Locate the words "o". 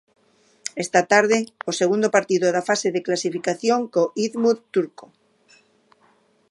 1.69-1.71